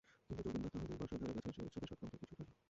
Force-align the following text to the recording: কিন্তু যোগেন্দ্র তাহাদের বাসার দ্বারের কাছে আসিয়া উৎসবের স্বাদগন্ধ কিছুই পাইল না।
কিন্তু 0.27 0.43
যোগেন্দ্র 0.49 0.71
তাহাদের 0.73 0.99
বাসার 1.01 1.19
দ্বারের 1.21 1.41
কাছে 1.45 1.49
আসিয়া 1.61 1.77
উৎসবের 1.77 1.87
স্বাদগন্ধ 1.99 2.13
কিছুই 2.17 2.35
পাইল 2.35 2.49
না। 2.49 2.57